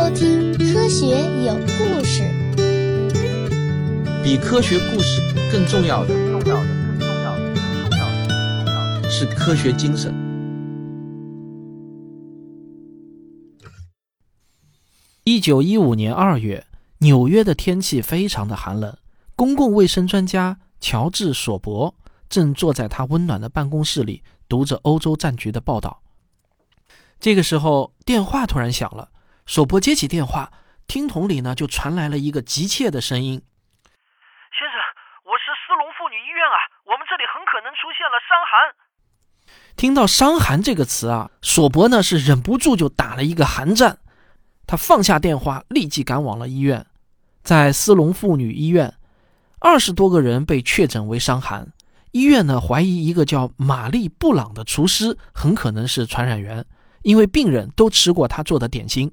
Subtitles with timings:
[0.00, 1.08] 收听《科学
[1.44, 2.22] 有故事》。
[4.24, 5.20] 比科学故事
[5.52, 10.10] 更重要的，重要的，更重要的，更重要的，重要的是科学精神。
[15.24, 16.66] 一九一五年二月，
[17.00, 18.96] 纽约的天气非常的寒冷。
[19.36, 21.94] 公共卫生专家乔治·索伯
[22.30, 26.00] 正坐在他温暖的办公室里，读着欧洲战局的报道。
[27.20, 29.10] 这个时候，电话突然响了。
[29.50, 30.52] 索博接起电话，
[30.86, 33.42] 听筒里呢就传来了一个急切的声音
[34.54, 34.78] ：“先生，
[35.24, 36.54] 我是斯隆妇女医院啊，
[36.86, 38.54] 我们这里很可能出现了伤寒。”
[39.74, 43.98] 听到“伤寒”这个词啊，索博呢是忍不住就打了一个寒战。
[44.68, 46.86] 他放下电话，立即赶往了医院。
[47.42, 48.94] 在斯隆妇女医院，
[49.58, 51.72] 二十多个人被确诊为伤寒。
[52.12, 56.64] 医院呢怀疑一个叫玛丽·布朗的厨师很可能是传染源，
[57.02, 59.12] 因为病人都吃过他做的点心。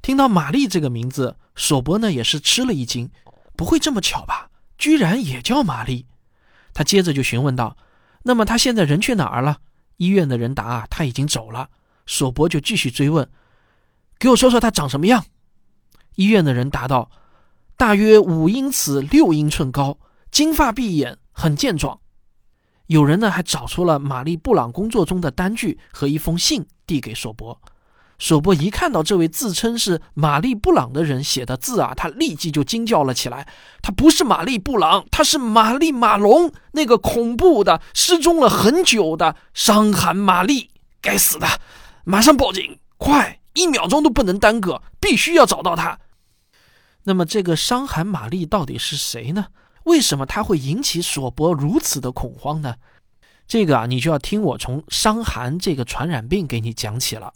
[0.00, 3.10] 听到玛丽这个名字，索伯呢也是吃了一惊，
[3.56, 4.50] 不会这么巧吧？
[4.78, 6.06] 居然也叫玛丽。
[6.72, 7.76] 他接着就询问道
[8.22, 9.58] ：“那么他现在人去哪儿了？”
[9.98, 11.68] 医院的人答：“他已经走了。”
[12.06, 13.28] 索伯就继续追问
[14.18, 15.24] ：“给我说说他长什么样？”
[16.14, 17.10] 医院的人答道
[17.76, 19.98] ：“大约五英尺六英寸高，
[20.30, 21.98] 金发碧眼，很健壮。”
[22.86, 27.60] 有人呢还找出了玛丽布朗工作中的单据和一封信，递给索伯。
[28.18, 33.46] 索伯一看到这位自称是玛丽布朗的人写的字啊，他立即就惊叫了起来。
[33.80, 40.70] 他不是玛丽布朗，他是玛丽马龙，那个恐怖的失踪了很久的伤寒玛丽。
[41.00, 41.46] 该死的！
[42.04, 46.00] 马上报警，快，一秒钟都不能耽搁，必须要找到他。
[47.04, 49.46] 那么，这个伤寒玛丽到底是谁呢？
[49.84, 52.74] 为什么他会引起索伯如此的恐慌呢？
[53.46, 57.32] 这个啊，你就要听我从伤寒这个传染病给你讲起了。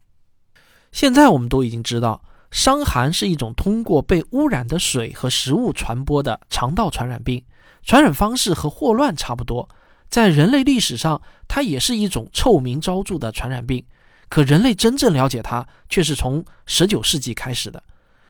[0.93, 7.43] 现在我们都已经知道，伤寒是一种通过被污染的水和食物传播的肠道传染病，
[7.83, 9.69] 传染方式和霍乱差不多。
[10.09, 13.85] 在人类历史上，它也是一种臭名昭著的传染病。
[14.29, 17.83] 可人类真正了解它，却是从19世纪开始的。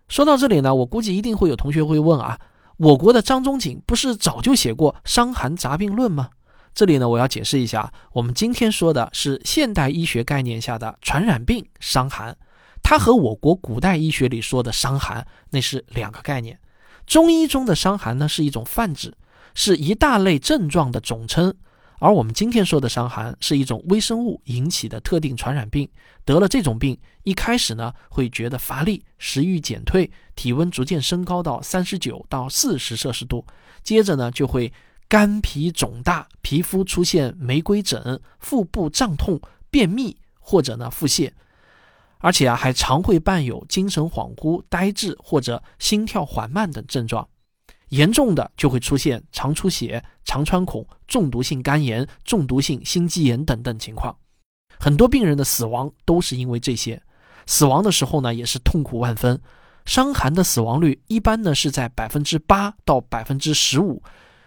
[0.09, 2.39] 说到这里呢，我估计一定会有同学会问啊，
[2.77, 6.31] 我国的张仲景不是早就写过《伤寒杂病论》吗？
[6.75, 12.37] 这里呢，我要解释一下，我们今天说的是现代医学概念下的传染病——伤寒。
[12.83, 16.59] 它和我国古代医学里说的伤寒那是两个概念。
[17.07, 19.15] 中医中的伤寒呢是一种泛指，
[19.55, 21.55] 是一大类症状的总称，
[21.99, 25.89] 而我们今天说的伤寒是一种微生物引起的特定传染病。
[26.25, 33.45] 得了这种病，一开始呢会觉得乏力、食欲减退、体温逐渐升高到三十九到四十摄氏度，
[33.83, 34.73] 接着呢就会
[35.09, 41.33] 肝脾肿大，皮肤出现玫瑰疹，腹部胀痛、便秘或者呢腹泻。
[42.23, 47.29] 而且啊，还常会伴有精神恍惚、呆滞或者心跳缓慢等症状，
[47.89, 54.17] 严重的就会出现肠出血、肠穿孔、中毒性肝炎、中毒性心肌炎等等情况。
[54.79, 57.03] 很多病人的死亡都是因为这些，
[57.45, 59.41] 死亡的时候呢，也是痛苦万分。
[59.85, 64.01] 伤寒的死亡率一般呢是在百分之八到百分之十五，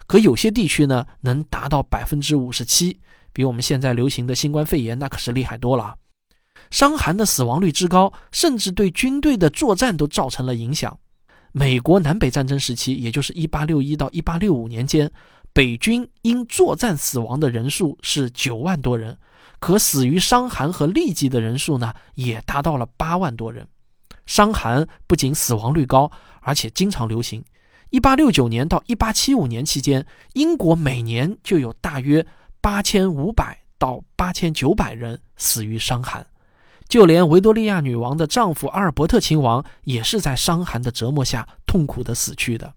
[0.07, 2.97] 可有些地区呢能达到百分之五十七，
[3.33, 5.93] 比我们现在流行的新冠肺炎那可是厉害多了。
[6.75, 10.99] 伤寒的死亡率之高，甚至对军队的作战都造成了影响。
[11.53, 15.09] 美国南北战争时期，也就是1861到1865年间，
[15.53, 19.17] 北军因作战死亡的人数是9万多人，
[19.59, 23.65] 可死于伤寒和痢疾的人数呢，也达到了8万多人。
[24.25, 26.11] 伤寒不仅死亡率高，
[26.41, 27.41] 而且经常流行。
[27.91, 32.27] 1869年到1875年期间，英国每年就有大约
[32.61, 36.27] 8500到8900人死于伤寒。
[36.87, 42.73] 就连维多利亚女王的丈夫阿尔伯特亲王也是在伤寒的折磨下痛苦的死去的。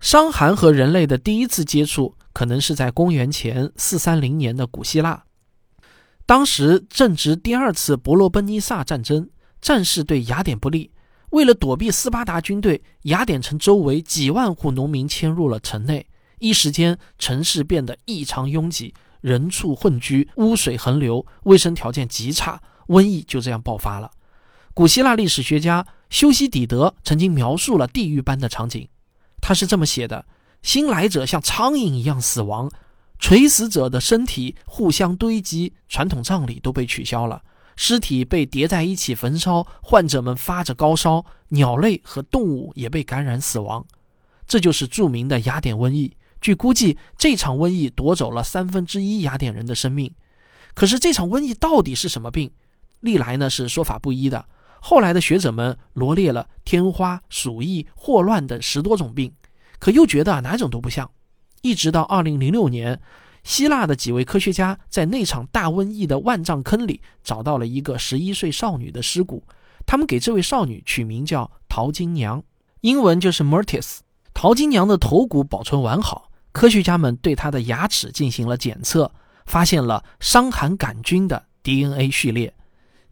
[0.00, 5.24] 伤寒和人类的第一次接触，可能是在公元前四三零年的古希腊，
[6.24, 9.28] 当时正值第二次伯罗奔尼撒战争，
[9.60, 10.92] 战事对雅典不利。
[11.30, 16.06] 为了躲避斯巴达军队，雅典城周围几万户农民迁入了城内，
[16.38, 22.62] 一时间城市变得异常拥挤，人畜混居，污水横流，卫生条件极差。
[22.88, 24.10] 瘟疫就这样爆发了。
[24.74, 28.88] 古希腊历史学家修昔底德曾经描述了地狱般的场景，
[29.40, 30.26] 他是这么写的：
[30.62, 32.70] 新来者像苍蝇一样死亡，
[33.18, 37.42] 垂死者的身体互相堆积，传统葬礼都被取消了，
[37.74, 43.84] 尸体被叠在一起焚烧，患者们发着高烧，鸟类和动物也被感染死亡。
[44.46, 46.16] 这就是著名的雅典瘟疫。
[46.40, 50.14] 据估计，这场瘟疫夺走了三分之一雅典人的生命。
[50.72, 52.50] 可是，这场瘟疫到底是什么病？
[53.00, 54.44] 历来呢是说法不一的，
[54.80, 59.32] 后来的学者们罗列了天花、鼠疫、霍乱等十多种病，
[59.78, 61.10] 可又觉得哪种都不像。
[61.62, 63.00] 一直到二零零六年，
[63.42, 69.42] 希腊的几位科学家在那场大瘟疫的万丈坑里找到了一个十一岁少女的尸骨，
[69.86, 72.42] 他们给这位少女取名叫淘金娘，
[72.82, 73.98] 英文就是 Mertis。
[74.34, 79.10] 淘金娘的头骨保存完好，科学家们对她的牙齿进行了检测，
[79.46, 82.54] 发现了伤寒杆菌的 DNA 序列。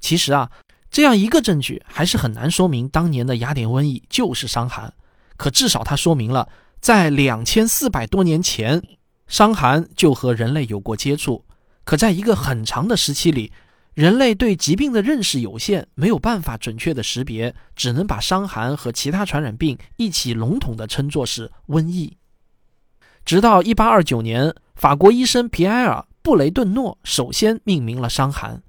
[0.01, 0.51] 其实啊。
[0.89, 4.95] 这样一个证据还是很难说明当年的雅典瘟疫就是伤寒，
[5.37, 6.49] 可至少它说明了
[6.81, 8.83] 在两千四百多年前，
[9.27, 11.45] 伤寒就和人类有过接触。
[11.85, 13.53] 可在一个很长的时期里，
[13.93, 22.17] 人类对疾病的认识有限，没有办法准确的识别，只能把伤寒和其他传染病一起笼统的称作是瘟疫。
[23.25, 28.63] 直到一八二九年，法国医生皮埃尔·布雷顿诺首先命名了伤寒。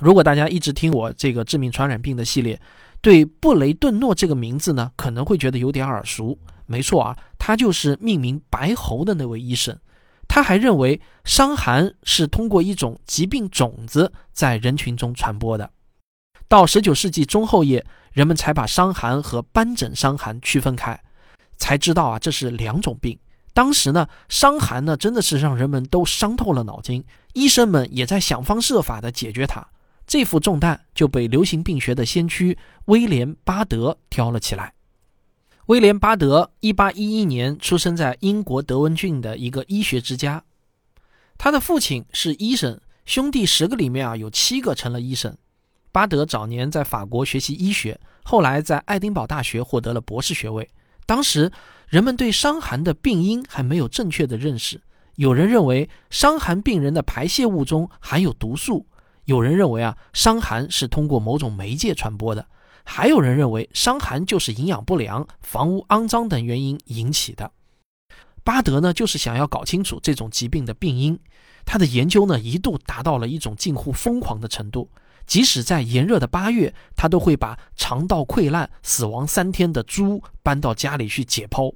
[0.00, 2.60] 如果大家一直听我这个致命传染病的系列，
[3.02, 6.38] 对布雷顿诺这个名字呢，可能会觉得有点耳熟。
[6.66, 9.78] 没错啊，他就是命名白喉的那位医生。
[10.26, 15.70] 他还认为伤寒是通过一种疾病种子在人群中传播的。
[16.48, 20.98] 到19世纪中后叶，人们才把伤寒和斑疹伤寒区分开，
[21.56, 23.18] 才知道啊这是两种病。
[23.52, 27.04] 当时呢，伤寒呢真的是让人们都伤透了脑筋，
[27.34, 29.66] 医生们也在想方设法的解决它。
[30.10, 34.74] 这副重担就被流行病学的先驱威廉·巴德挑了起来。
[35.66, 40.42] 威廉·巴德1811年出生在英国德文郡的一个医学之家，
[41.38, 45.32] 他的父亲是医生，兄弟十个里面啊有七个成了医生。
[45.92, 50.68] 巴德早年在法国学习医学，后来在爱丁堡大学获得了博士学位。
[51.06, 51.52] 当时
[51.86, 54.80] 人们对伤寒的病因还没有正确的认识，
[55.14, 58.84] 有人认为伤寒病人的排泄物中含有毒素。
[59.30, 62.42] 有人认为啊，伤寒是通过某种媒介传播的；
[62.82, 67.52] 还有人认为伤寒就是营养不良、房屋肮脏等原因引起的。
[68.42, 71.16] 巴德呢，就是想要搞清楚这种疾病的病因。
[71.64, 74.90] 他的研究呢，一度达到了一种近乎疯狂的程度。
[75.26, 81.72] 即使在炎热的八月，他都会把肠道溃烂、死亡三天的猪搬到家里去解剖。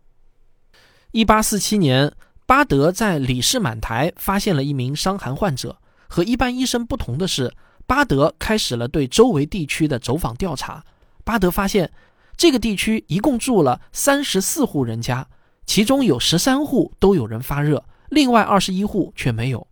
[1.13, 2.13] 一八四七年，
[2.47, 5.79] 巴德在李氏满台发现了一名伤寒患者。
[6.09, 7.53] 和一般医生不同的是，
[7.87, 10.85] 巴德开始了对周围地区的走访调查。
[11.25, 11.91] 巴德发现，
[12.37, 15.27] 这个地区一共住了三十四户人家，
[15.67, 19.67] 其中有十三户都有人发热，另外二十一户却没有。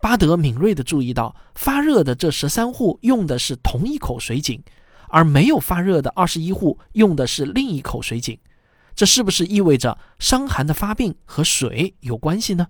[0.00, 4.62] 巴德敏锐地注意到，发热的这十三户用的是同一口水井，
[5.08, 8.38] 而没有发热的二十一户用的是另一口水井。
[8.94, 12.68] 这是不是意味着伤寒的发病和水有关系呢？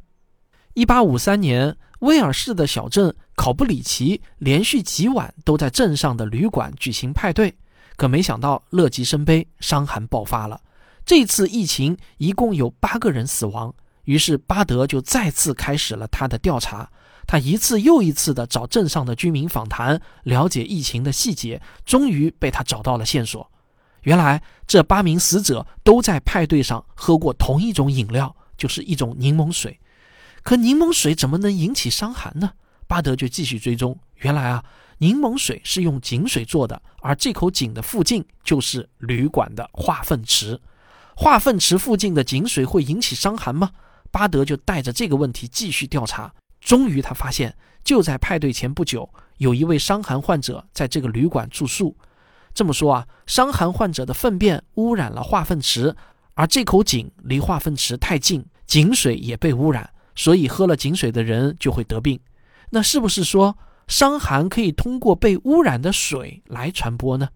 [0.74, 1.76] 一八五三年。
[2.00, 7.56] 威尔士的小镇考布里奇连续几晚都在镇上的旅馆举行派对，
[7.96, 10.60] 可没想到乐极生悲，伤寒爆发了。
[11.04, 16.90] 这次疫情一共有八个人死亡，于是巴德就再次开始了他的调查。
[17.26, 23.50] 他一次又一次地找镇上的居民访谈，了解疫情的细节，终于被他找到了线索。
[24.02, 29.78] 原来这八名死者都在派对上喝过同一种饮料，就是一种柠檬水。
[30.46, 32.52] 可柠檬水怎么能引起伤寒呢？
[32.86, 34.64] 巴德就继续追踪，原来啊，
[34.98, 40.60] 柠檬水是用井水做的，而这口井的附近就是旅馆的化粪池。
[41.16, 43.72] 化粪池附近的井水会引起伤寒吗？
[44.12, 46.32] 巴德就带着这个问题继续调查。
[46.60, 51.96] 终于，他发现就在派对前不久，有一位伤寒患者在这个旅馆住宿。
[52.54, 55.96] 这么说啊，伤寒患者的粪便污染了化粪池，
[56.34, 59.90] 而这口井离化粪池太近，井水也被污染。
[60.16, 62.18] 所以喝了井水的人就会得病，
[62.70, 63.56] 那是不是说
[63.86, 67.28] 伤寒可以通过被污染的水来传播呢？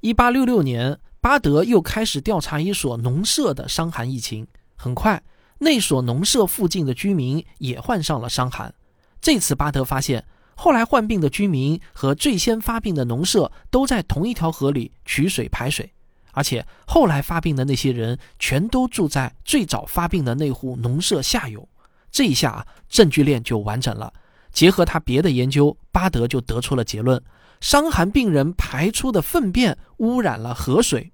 [0.00, 4.46] 一八六六年，巴德又开始调查一所农舍的伤寒疫情。
[4.76, 5.20] 很快，
[5.58, 8.72] 那所农舍附近的居民也患上了伤寒。
[9.20, 15.92] 这次，巴德发现，后来患病的居民和最先发病的农舍都在同一条河里取水排水，
[16.30, 21.68] 而且后来发病的那些人全都住在最早发病的那户农舍下游。
[22.10, 24.12] 这一下啊，证据链就完整了。
[24.52, 27.22] 结合他别的研究，巴德就得出了结论：
[27.60, 31.12] 伤寒病人排出的粪便污染了河水，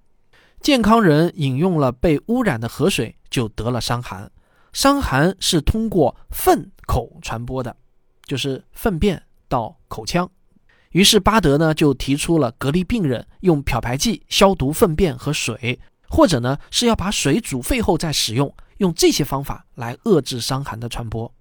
[0.61, 4.31] 健康人饮用了被污染的河水就得了伤寒。
[4.73, 7.77] 伤寒是通过粪口传播的，
[8.25, 10.31] 就是粪便到口腔。
[10.91, 18.55] 于是巴德呢就提出了隔离病人用漂白剂消毒粪便和水，或者呢是要把水煮沸后再使用。
[18.85, 21.33] 用这些方法来遏制伤寒的传播。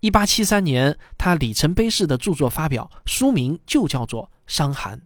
[0.00, 4.98] 一八七三年，他里程碑式的著作发表，书名就叫做《伤寒》。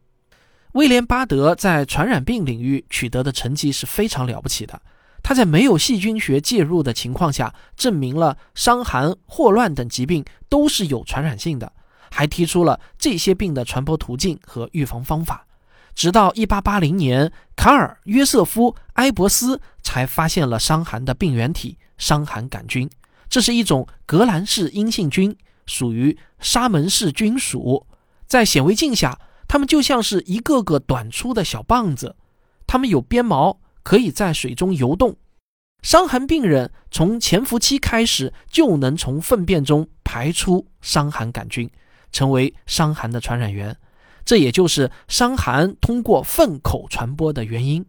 [0.72, 4.80] 威廉巴德在传染病领域取得的成绩是非常了不起的。
[5.22, 11.72] 他在没有细菌学介入的情况下，证明了伤寒、霍乱等疾病都是有传染性的，
[12.10, 15.46] 还提出了这些病的传播途径和预防方法。
[15.94, 22.90] 直到1880年，卡尔·约瑟夫·埃伯斯才发现了伤寒的病原体——伤寒杆菌。
[23.28, 25.36] 这是一种革兰氏阴性菌，
[25.66, 27.86] 属于沙门氏菌属。
[28.26, 32.16] 在显微镜下，它们就像是一个个短粗的小棒子，
[32.66, 33.60] 它们有鞭毛。
[33.84, 35.14] 可以在水中游动，
[35.82, 41.70] 伤寒病人从潜伏期开始就能从粪便中排出伤寒杆菌，
[42.10, 43.76] 成为伤寒的传染源。
[44.24, 47.84] 这也就是伤寒通过粪口传播的原因。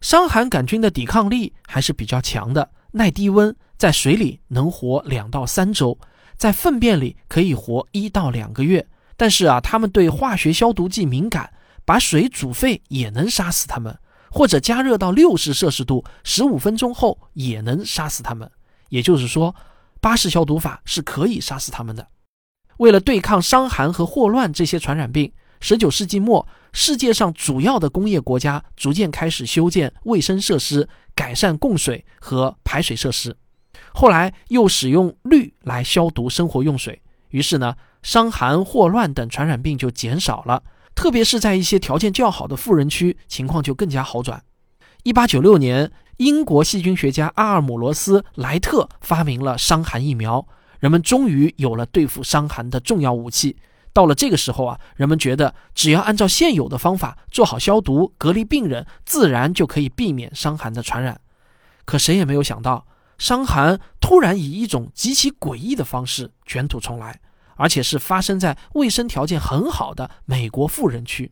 [0.00, 5.98] 伤寒杆菌的抵抗力还是比较强的，耐低温，在水里能活两到三周，
[6.36, 8.88] 在粪便里可以活一到两个月。
[9.16, 11.52] 但是啊，它们对化学消毒剂敏感，
[11.84, 13.98] 把水煮沸也能杀死它们。
[14.32, 18.48] 或者加热到六十摄氏度，十五分钟后也能杀死它们。
[18.88, 19.54] 也就是说，
[20.00, 22.06] 巴氏消毒法是可以杀死它们的。
[22.78, 33.36] 为了对抗伤寒和霍乱这些传染病，十九世纪末，世界上主要的工业国家逐渐开始修建卫生设施，改善供水和排水设施。
[33.92, 40.62] 后来又使用氯来消毒生活用水，于是呢，伤寒、霍乱等传染病就减少了。
[40.94, 44.42] 特别是在一些条件较好的富人区，情况就更加好转。
[45.02, 50.46] 一八九六年，英国细菌学家阿尔姆罗斯莱特发明了伤寒疫苗，
[50.78, 53.56] 人们终于有了对付伤寒的重要武器。
[53.92, 61.20] 到了这个时候啊，人们觉得只要按照现有的方法做好消毒、隔离病人，自然就可以避免伤寒的传染。
[61.84, 62.86] 可谁也没有想到，
[63.18, 67.20] 伤寒突然以一种极其诡异的方式卷土重来。
[67.56, 71.30] 而且是发生在卫生条件很好的美国富人区。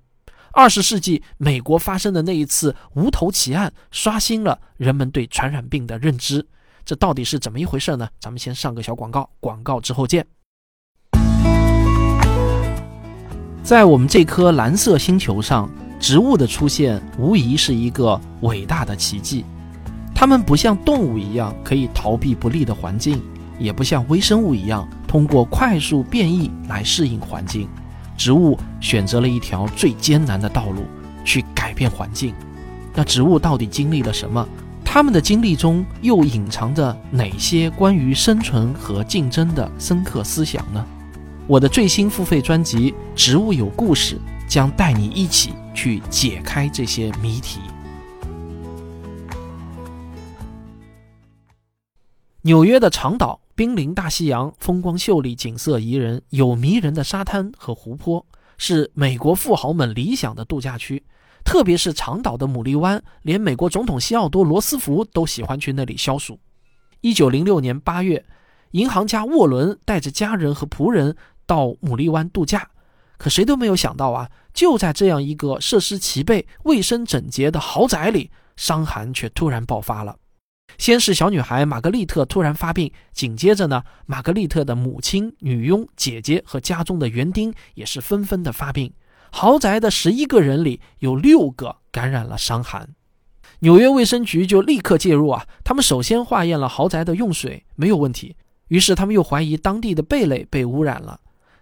[0.52, 6.46] 二十世纪美国发生的那一次无头奇案，刷新了人们对传染病的认知。
[6.84, 8.06] 这到底是怎么一回事呢？
[8.20, 10.26] 咱们先上个小广告，广告之后见。
[13.68, 15.68] 在我们这颗蓝色星球上，
[16.00, 19.44] 植物的出现无疑是一个伟大的奇迹。
[20.14, 23.20] 它们不像动物一样可以逃避不利的环境。
[23.58, 27.68] 也不像微生物一样通过快速变异来适应环境，
[28.16, 30.84] 植物选择了一条最艰难的道路
[31.22, 32.32] 去改变环境。
[32.94, 34.48] 那植物到底经历了什么？
[34.82, 40.82] 它们的经历中又隐藏着哪些关于生存和竞争的深刻思想呢？
[41.48, 47.58] 我的最新付费专辑《植物有故事》将带你一起去解开这些谜题。
[52.42, 53.40] 纽约的长岛。
[53.58, 58.24] 濒临大西洋，风光秀丽，景色宜人，有迷人的沙滩和湖泊，
[58.56, 61.02] 是美国富豪们理想的度假区。
[61.44, 66.38] 特别是长岛的牡蛎湾，连美国总统西奥多·罗斯福都喜欢去那里消暑。
[67.00, 68.24] 一九零六年八月，
[68.70, 71.16] 银行家沃伦带着家人和仆人
[71.48, 72.68] 到牡蛎湾度假，
[73.16, 80.18] 可谁都没有想到啊，就在这样一个设施齐备、卫生整洁的豪宅里，伤寒却突然爆发了。
[80.76, 88.92] 先是小女孩玛格丽特突然发病，紧接着呢，玛格丽特的母亲、女佣、姐姐和家中的园丁也是纷纷的发病。
[89.30, 92.94] 豪宅的十一个人里有六个感染了伤寒，
[93.60, 95.46] 纽约卫生局就立刻介入啊。
[95.64, 98.36] 他们首先化验了豪宅的用水，没有问题。
[98.68, 101.18] 于是他们又怀疑当地的贝类被污染了，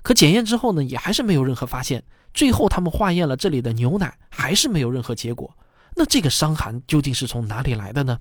[0.07, 2.01] 可检验之后呢，也还是没有任何发现。
[2.33, 5.53] 最后他们化验了这里的牛奶，还是没有任何结果。
[5.97, 8.17] 那这个伤寒究竟是从哪里来的呢？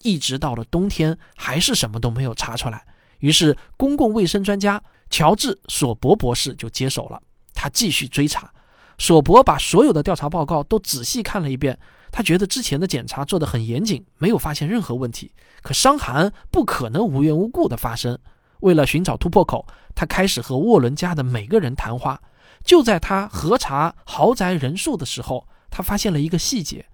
[0.00, 2.82] 一直到了冬天，还是什么都没有查出来。
[3.18, 7.20] 于是，公共卫生专家乔治·索伯博士就接手了。
[7.52, 8.50] 他继续追查。
[8.96, 11.78] 索伯把所有的调查报告都仔细看了一遍，
[12.10, 15.30] 他觉得之前的检查做得很严谨，没有发现任何问题。
[15.60, 18.18] 可伤寒不可能无缘无故的发生。
[18.60, 22.20] 为了寻找突破口，他开始和沃伦家的每个人谈话。
[22.64, 26.86] 就在他核查豪宅人数的时候，他发现了一个细节：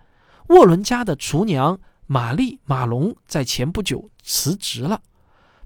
[0.49, 1.79] 沃伦家的厨娘。
[2.07, 5.01] 玛丽·马龙在前不久辞职了。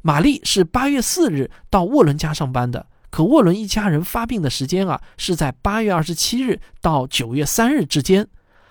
[0.03, 8.29] 玛丽是八月四日到沃伦家上班的，可沃伦一家人发病的时间啊是在八月二十七日到九月三日之间，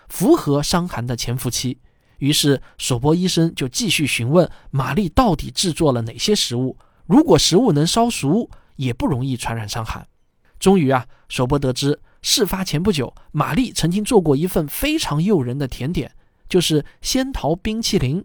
[0.07, 1.79] 符合伤寒的潜伏期。
[2.19, 6.77] 于是索伯医生就继续询问玛丽到底制作了哪些食物，
[7.07, 10.07] 如果食物能烧熟，也不容易传染伤寒。
[10.59, 16.11] 终于啊，索伯得知事发前不久，玛丽曾经做过一份非常诱人的甜点。
[16.49, 18.23] 就是鲜桃冰淇淋，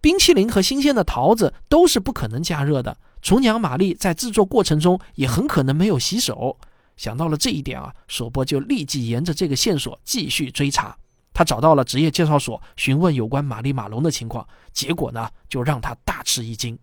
[0.00, 2.96] 冰淇淋和新鲜的桃子都是不可能加热的。
[3.20, 6.58] 厨娘玛丽在制作过程中也很可能没有洗手。
[6.96, 10.96] 想到了这一点啊，索伯就立即沿着这个线索继续追查。
[11.32, 16.78] 他找到了职业介绍所，询问有关玛丽马龙的情况，结果呢，就让他大吃一惊。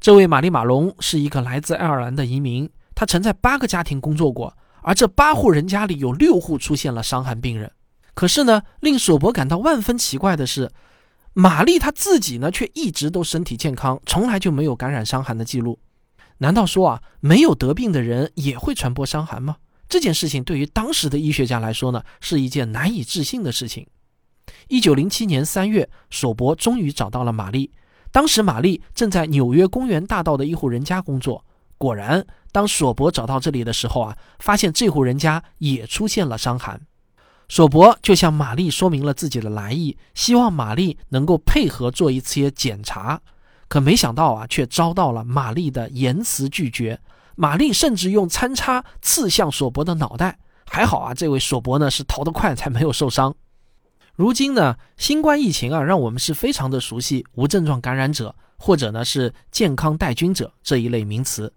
[0.00, 7.70] 这位玛丽马龙是一个来自爱尔兰的移民，他曾在八个家庭工作过，而这八户人家里有六户出现了伤寒病人。
[8.14, 10.70] 可是呢，令索伯感到万分奇怪的是，
[11.32, 15.80] 玛丽她自己呢，却一直都身体健康，从来就没有感染伤寒的记录。
[16.38, 19.56] 难道说啊，没有得病的人也会传播伤寒吗？
[19.88, 23.86] 这件事情对于当时的医学家来说呢，是一件难以置信的事情。
[24.68, 27.72] 一九零七年三月，索伯终于找到了玛丽。
[28.10, 31.44] 当时玛丽正在纽约公园大道的一户人家工作。
[31.76, 36.80] 果然，当索伯找到这里的时候啊，发现这户人家也出现了伤寒。
[37.48, 43.20] 索伯就向玛丽说明了自己的来意，希望玛丽能够配合做一些检查。
[43.68, 47.00] 可没想到啊，却遭到了玛丽的严词拒绝。
[47.36, 50.38] 玛丽甚至用餐叉刺向索伯的脑袋。
[50.66, 53.34] 还好啊，这位索伯呢是逃得快，才没有受伤。
[54.18, 61.52] 如今呢，新冠疫情啊，让我们是非常的熟悉无症状感染者或者呢是健康带菌者这一类名词。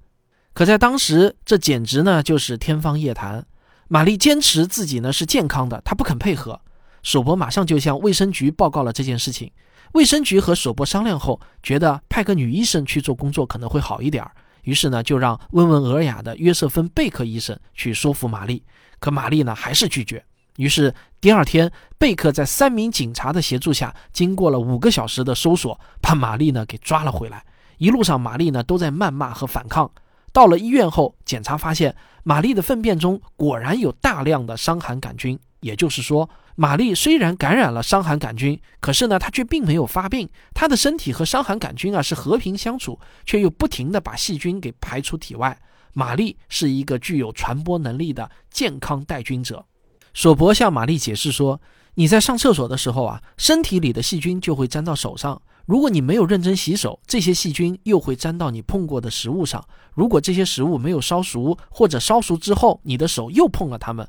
[0.54, 3.44] 可在当时，这简直呢就是天方夜谭。
[3.88, 6.62] 玛丽坚持自己呢是健康的，她不肯配合。
[7.02, 9.52] 索伯马上就向卫生局报告了这件事情。
[9.94, 18.64] 卫生局和索伯商量后，觉得派个女医生去做工作可能会好一点儿，于是呢就让温文尔雅的约瑟芬贝克医生去说服玛丽。
[19.00, 20.24] 可玛丽呢还是拒绝。
[20.58, 27.44] 于是第二天，贝克在三名警察的协助下，经过了五个小时的搜索，把玛丽呢给抓了回来。
[27.78, 29.90] 一路上，玛丽呢都在谩骂和反抗。
[30.34, 35.40] 到了医院后，检查发现玛丽的粪便中果然有大量的伤寒杆菌。
[35.62, 40.28] 也就是说，玛丽虽然感染了伤寒杆菌，可是呢，她却并没有发病。
[40.54, 45.58] 她的身体和伤寒杆菌啊是和平相处，却又不停地把细菌给排出体外。
[45.94, 49.66] 玛丽是一个具有传播能力的健康带菌者。
[50.14, 51.62] 索伯向玛丽解释说
[51.96, 55.42] ：“你在上厕所的时候啊，身体里的细菌就会粘到手上。
[55.66, 59.64] 如果你没有认真洗手，这些细菌又会粘到你碰过的食物上。
[59.94, 64.06] 如果这些食物没有烧熟，或者烧熟之后你的手又碰了它们，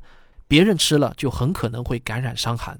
[0.47, 2.77] 别人吃了就很可能会感染伤寒。”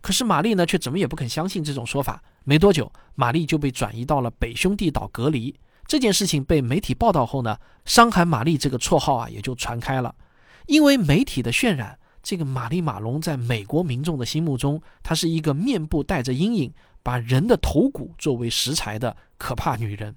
[0.00, 2.22] 可是玛丽呢，却怎么也不肯相信这种说法。
[2.42, 5.54] 没多久，玛丽就被转移到了北兄弟岛隔离。
[5.86, 10.14] 这件事情被媒体报道后呢，伤寒玛丽这个绰号啊也就传开了。
[10.66, 11.98] 因为媒体的渲染。
[12.28, 16.70] 这个玛丽马龙在美国民众的心目中，她是一个面部带着阴影、
[17.02, 20.14] 把人的头骨作为食材的可怕女人。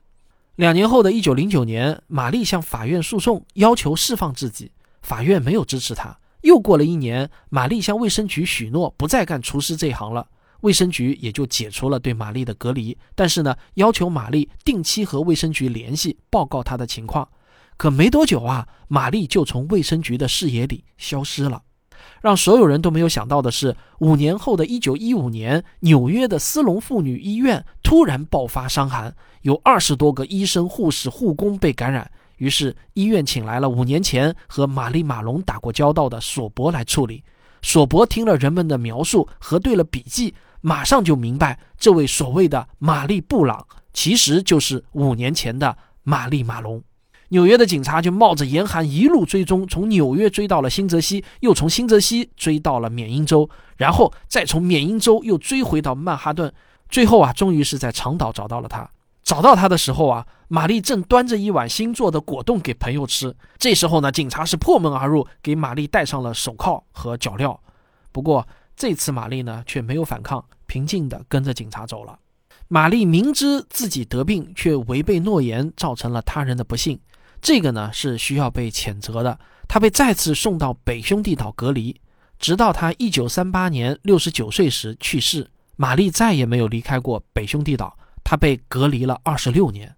[0.57, 6.19] 两年后的一九零九年，玛丽向法院诉讼，要求释放自己，法院没有支持她。
[6.41, 10.27] 又过了一年，玛丽向卫生局许诺不再干厨师这一行了，
[10.59, 17.29] 卫生局也就解除了对玛丽的隔离，但是呢，要求玛丽定期和卫生局联系，报告她的情况。
[17.77, 21.63] 可没多久啊，玛丽就从卫生局的视野里消失了。
[22.21, 32.09] 让所有人都没有想到的是，五年后的一九一五年，纽约的斯隆妇女医院突然爆发伤寒，有二十多个医生、护士、护工被感染。
[32.37, 37.23] 于是，医院请来了五年前和玛丽马龙打过交道的索伯来处理。
[37.61, 46.81] 索伯听了人们的描述，核对了笔记，马上就明白，这位所谓的玛丽布朗，其实就是五年前的玛丽马龙。
[47.31, 56.53] 纽约的警察就冒着严寒一路追踪，从纽约追到了新泽西，又从新泽西追到了缅因州，然后再从缅因州又追回到曼哈顿，
[56.89, 58.89] 最后啊，终于是在长岛找到了他。
[59.23, 63.33] 找到他的时候啊，玛丽正端着一碗新做的果冻给朋友吃。
[63.57, 67.57] 这时候呢，警察是破门而入，给玛丽戴上了手铐和脚镣。
[68.11, 72.19] 不过这次玛丽呢，却没有反抗，平静地跟着警察走了。
[72.67, 76.99] 玛丽明知自己得病，却违背诺言，造成了他人的不幸。
[77.41, 79.39] 这个呢是需要被谴责的。
[79.67, 81.99] 他被再次送到北兄弟岛隔离，
[82.37, 85.49] 直到他一九三八年六十九岁时去世。
[85.77, 89.95] 玛丽再也没有离开过北兄弟岛，他被隔离了二十六年。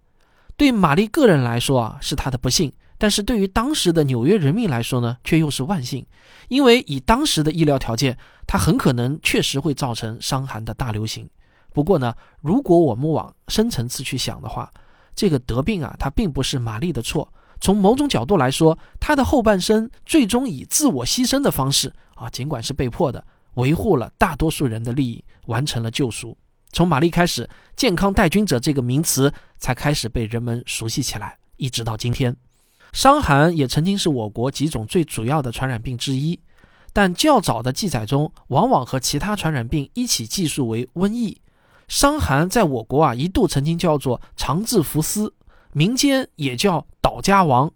[0.56, 6.06] 对玛丽个人来说啊，是他的不幸；但是对于当时的纽约人民来说呢，却又是万幸，
[6.48, 11.28] 因为以当时的医疗条件，他很可能确实会造成伤寒的大流行。
[11.72, 14.72] 不过呢，如果我们往深层次去想的话，
[15.14, 17.32] 这个得病啊，它并不是玛丽的错。
[17.60, 23.24] 从某种角度来说，她的后半生最终以自我牺牲的方式啊，尽管是被迫的，
[23.54, 26.36] 维护了大多数人的利益，完成了救赎。
[26.72, 32.36] 从玛丽开始，“健康带菌者”这个名词才开始被人们熟悉起来，一直到今天。
[32.92, 36.38] 伤寒也曾经是我国几种最主要的传染病之一，
[36.92, 41.40] 但较早的记载中，往往和其他传染病一起记述为瘟疫。
[41.88, 45.34] 伤寒在我国啊，一度曾经叫做长治福斯，
[45.72, 47.70] 民间也叫倒家王。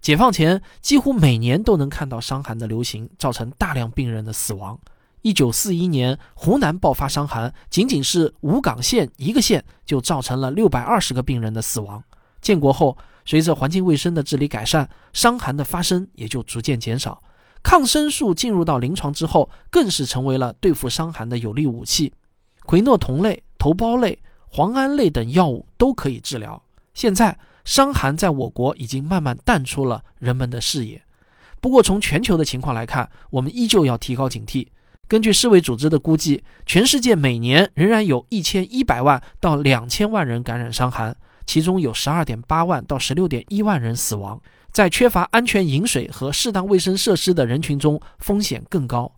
[0.00, 4.78] 解放前几乎每年都能看到伤寒的流行，造成大量病人的死亡。
[5.22, 12.02] 一九四一年，湖南爆发伤寒，仅仅是武冈县一个县就造成了六百二十个病人的死亡。
[12.40, 17.20] 建国后，随着环境卫生的治理改善，伤寒的发生也就逐渐减少。
[17.64, 22.14] 抗生素进入到临床之后，更是成为了对付伤寒的有力武器。
[22.64, 24.18] 喹诺酮类、头孢类、
[24.52, 26.62] 磺胺类等药物都可以治疗。
[26.94, 31.02] 现在，伤寒在我国已经慢慢淡出了人们的视野。
[31.60, 34.68] 不过，从全球的情况来看，我们依旧要提高警惕。
[35.06, 41.16] 根据世卫组织的估计，全世界每年仍然有一千一百万到两千万人感染伤寒，
[41.46, 44.40] 其中有十二点八万到十六点一万人死亡。
[44.70, 49.10] 在缺乏安全饮水和适当卫生设施的人群中，风险更高。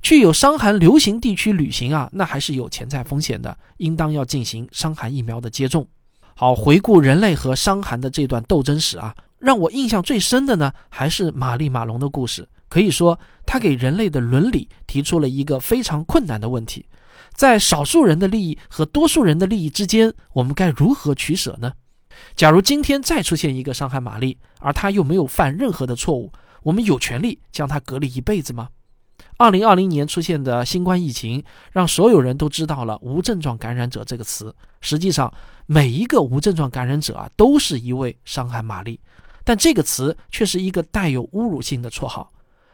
[0.00, 5.86] 去有伤寒流行地区旅行啊，那还是有潜在风险的，应当要进行伤寒疫苗的接种。
[6.34, 12.48] 好，回顾人类和伤寒的这段斗争史啊，让我印象最深的呢，还是玛丽马龙的故事。
[12.68, 16.86] 可以说，他给人类的伦理提出了一个非常困难的问题：
[17.32, 21.72] 在少数人的利益和多数人的利益之间，我们该如何取舍呢？
[22.36, 26.32] 假如今天再出现一个伤害玛丽，而他又没有犯任何的错误，
[26.62, 28.68] 我们有权利将他隔离一辈子吗？
[29.38, 34.52] 二零二零年出现的新冠疫情，让所有人都知道了“无症状感染者”这个词。
[34.80, 35.32] 实际上，
[35.66, 38.98] 每一个无症状感染者啊，都是一位伤害玛丽，
[39.44, 42.32] 但这个词却是一个带有侮辱性的绰号。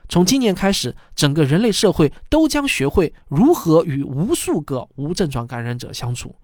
[0.08, 6.34] 从今年开始，整个人类社会都将学会如何与无数个无症状感染者相处。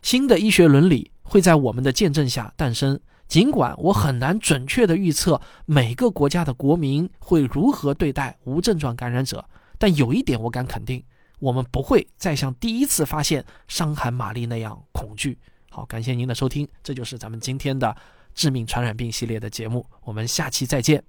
[0.00, 3.00] 新的医学伦理会在我们的见证下诞生。
[3.28, 9.44] 尽管我很难准确地预测每个国家的国民会如何对待无症状感染者，
[9.78, 11.02] 但有一点我敢肯定：
[11.40, 15.38] 我们不会再像第一次发现伤寒玛丽那样恐惧。
[15.70, 17.94] 好，感谢您的收听，这就是咱们今天的
[18.34, 19.84] 致命传染病系列的节目。
[20.04, 21.02] 我们下期再见。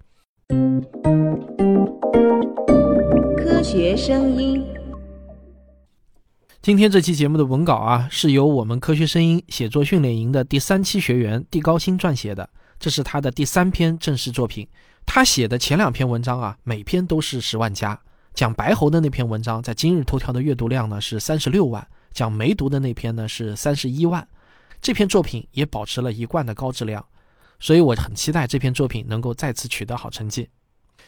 [3.38, 4.77] 科学声音。
[6.67, 14.67] 今天这期节目的文稿啊，是由我们科学声音写作训练营的第三期学员地高星撰写的，这是他的第三篇正式作品。
[15.06, 17.97] 他写的前两篇文章啊，每篇都是十万加。
[18.34, 24.27] 讲白喉的那篇文章，在今日头条的阅读量呢是三十六万；讲梅毒的那篇呢是三十一万。
[24.82, 27.06] 这篇作品也保持了一贯的高质量，
[27.62, 30.49] 所以我很期待这篇作品能够再次取得好成绩。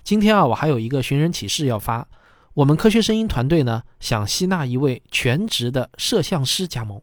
[0.05, 2.07] 今天啊，我还有一个寻人启事要发。
[2.55, 7.01] 我们科学声音团队呢，想吸纳一位全职的摄像师加盟，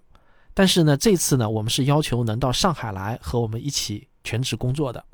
[0.53, 5.05] 但是呢，这次呢，我们是要求能到上海来和我们一起全职工作的，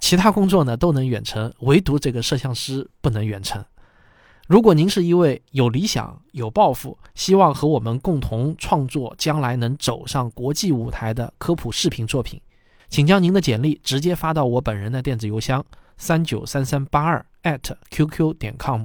[0.00, 3.64] 其他工作呢都能远程，唯独这个摄像师不能远程。
[4.48, 12.40] 如果您是一位有理想、有抱负，希望和我们共同创作将来能走上国际舞台的科普视频作品，
[12.88, 15.64] 请将您的简历直接发到我本人的电子邮箱
[15.96, 17.24] 三九三三八二
[17.90, 18.84] @QQ 点 com。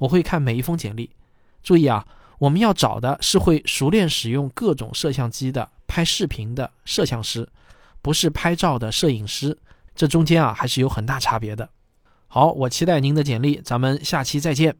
[0.00, 1.10] 我会看每一封简历，
[1.62, 2.06] 注意啊，
[2.38, 7.48] 我们要找的是会熟练使用各种摄像机的拍视频的摄像师，
[8.02, 9.56] 不是拍照的摄影师，
[9.94, 11.70] 这中间啊还是有很大差别的。
[12.28, 14.76] 好，我期待您的简历，咱们下期再见。